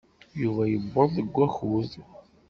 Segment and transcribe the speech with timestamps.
[0.41, 1.91] Yuba yuweḍ deg wakud.